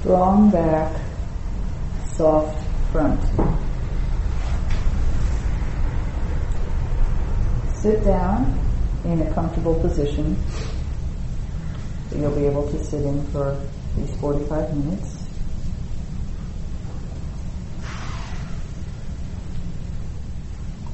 [0.00, 1.00] Strong back,
[2.14, 2.58] soft
[2.92, 3.20] front.
[7.74, 8.58] Sit down
[9.04, 10.36] in a comfortable position
[12.20, 13.58] you'll be able to sit in for
[13.96, 15.16] these 45 minutes.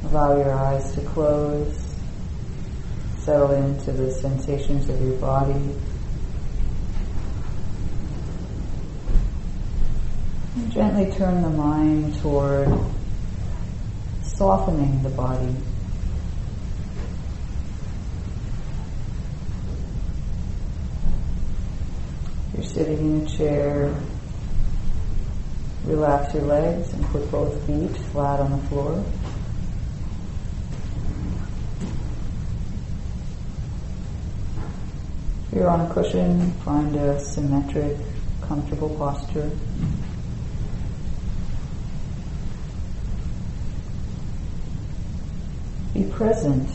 [0.05, 1.83] Allow your eyes to close.
[3.19, 5.75] Settle into the sensations of your body.
[10.57, 12.69] And gently turn the mind toward
[14.23, 15.55] softening the body.
[22.55, 23.95] You're sitting in a chair.
[25.85, 29.05] Relax your legs and put both feet flat on the floor.
[35.49, 37.99] If you're on a cushion, find a symmetric,
[38.41, 39.51] comfortable posture.
[45.97, 46.69] Be present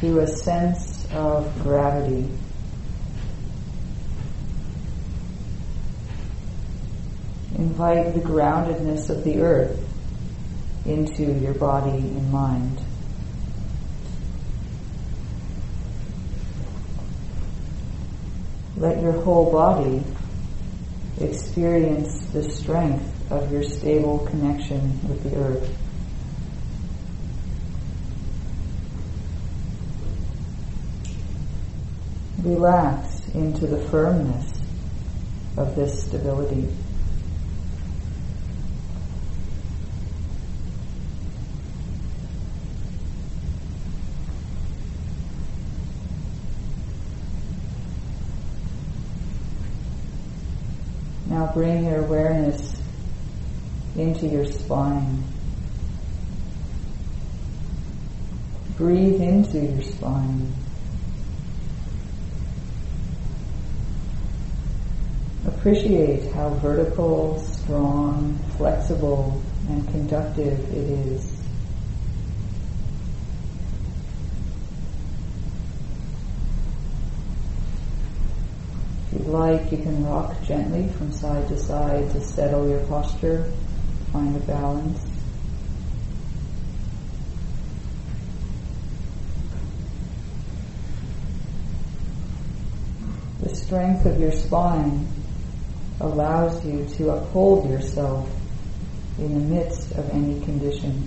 [0.00, 2.28] to a sense of gravity
[7.54, 9.78] invite the groundedness of the earth
[10.84, 12.80] into your body and mind.
[18.78, 20.02] Let your whole body
[21.20, 25.78] experience the strength of your stable connection with the earth.
[32.42, 34.52] Relax into the firmness
[35.56, 36.68] of this stability.
[51.26, 52.82] Now bring your awareness
[53.96, 55.22] into your spine.
[58.76, 60.52] Breathe into your spine.
[65.62, 71.40] Appreciate how vertical, strong, flexible, and conductive it is.
[79.06, 83.48] If you'd like, you can rock gently from side to side to settle your posture,
[84.12, 85.00] find a balance.
[93.42, 95.06] The strength of your spine
[96.02, 98.28] allows you to uphold yourself
[99.18, 101.06] in the midst of any condition.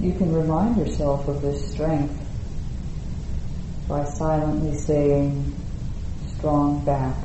[0.00, 2.14] You can remind yourself of this strength
[3.88, 5.54] by silently saying,
[6.36, 7.16] strong back.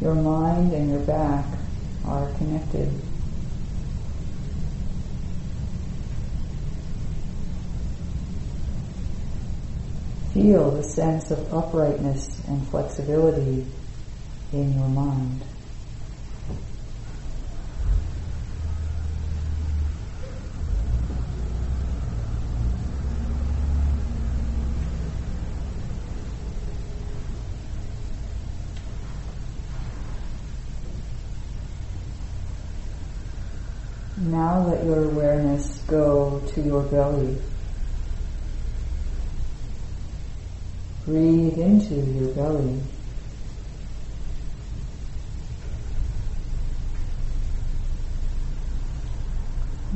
[0.00, 1.44] Your mind and your back
[2.06, 2.90] are connected.
[10.32, 13.66] Feel the sense of uprightness and flexibility
[14.52, 15.42] in your mind.
[34.30, 37.36] Now let your awareness go to your belly.
[41.04, 42.80] Breathe into your belly.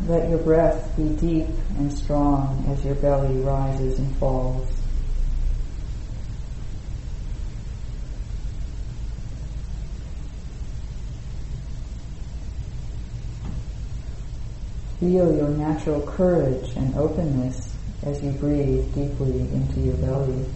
[0.09, 1.47] Let your breath be deep
[1.79, 4.84] and strong as your belly rises and falls.
[15.05, 20.47] Feel your natural courage and openness as you breathe deeply into your belly.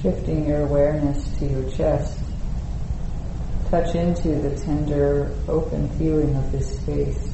[0.00, 2.16] Shifting your awareness to your chest,
[3.70, 7.33] touch into the tender, open feeling of this space.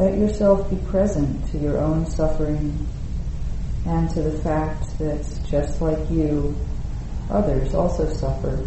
[0.00, 2.88] Let yourself be present to your own suffering
[3.84, 6.56] and to the fact that just like you,
[7.28, 8.66] others also suffer.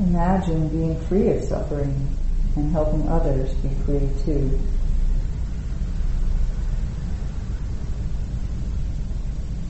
[0.00, 2.16] Imagine being free of suffering
[2.56, 4.58] and helping others be free too.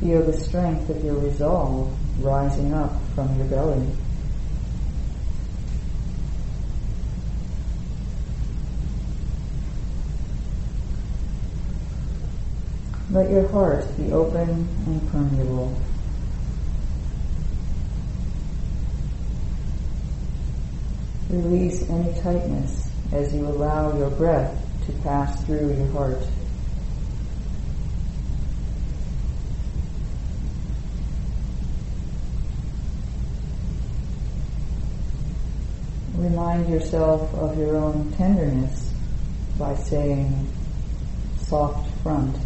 [0.01, 1.93] Feel the strength of your resolve
[2.23, 3.85] rising up from your belly.
[13.11, 15.75] Let your heart be open and permeable.
[21.31, 26.23] Release any tightness as you allow your breath to pass through your heart.
[36.19, 38.93] Remind yourself of your own tenderness
[39.57, 40.51] by saying
[41.37, 42.37] soft front.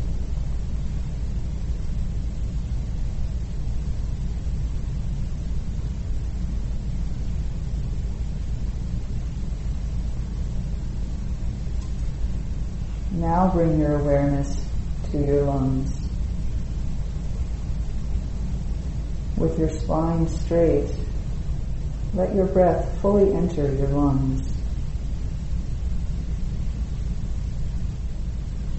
[13.12, 14.62] Now bring your awareness
[15.12, 15.98] to your lungs.
[19.38, 20.90] With your spine straight,
[22.14, 24.53] let your breath fully enter your lungs.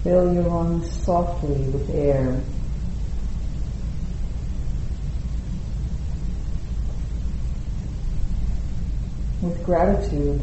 [0.04, 2.40] Fill your lungs softly with air.
[9.42, 10.40] With gratitude,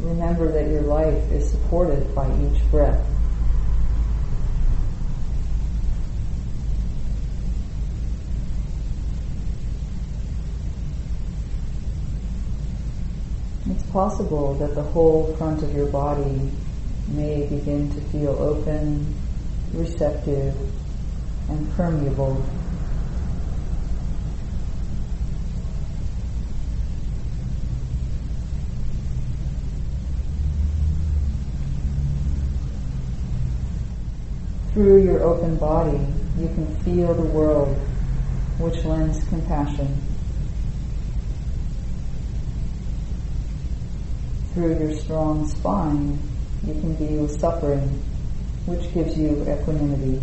[0.00, 3.09] remember that your life is supported by each breath.
[13.92, 16.50] Possible that the whole front of your body
[17.08, 19.14] may begin to feel open,
[19.72, 20.54] receptive,
[21.48, 22.44] and permeable.
[34.72, 35.98] Through your open body,
[36.38, 37.76] you can feel the world,
[38.58, 40.09] which lends compassion.
[44.52, 46.18] Through your strong spine,
[46.66, 48.02] you can with suffering,
[48.66, 50.20] which gives you equanimity.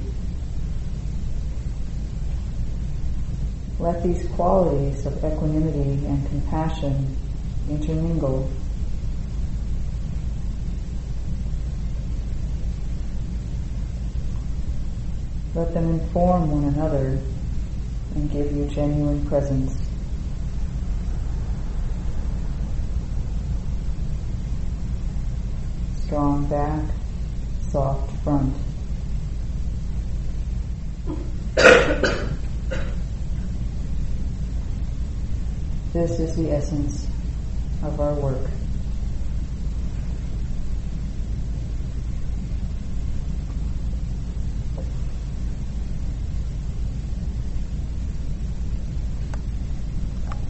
[3.80, 7.16] Let these qualities of equanimity and compassion
[7.70, 8.50] intermingle.
[15.56, 17.20] Let them inform one another
[18.16, 19.87] and give you genuine presence.
[26.08, 26.84] Strong back,
[27.70, 28.54] soft front.
[35.92, 37.08] this is the essence
[37.84, 38.50] of our work.